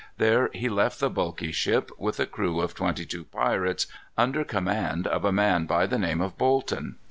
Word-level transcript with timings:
There 0.17 0.49
he 0.51 0.67
left 0.67 0.99
the 0.99 1.11
bulky 1.11 1.51
ship, 1.51 1.91
with 1.95 2.19
a 2.19 2.25
crew 2.25 2.59
of 2.59 2.73
twenty 2.73 3.05
two 3.05 3.23
pirates, 3.25 3.85
under 4.17 4.43
command 4.43 5.05
of 5.05 5.23
a 5.25 5.31
man 5.31 5.67
by 5.67 5.85
the 5.85 5.99
name 5.99 6.21
of 6.21 6.39
Bolton. 6.39 6.95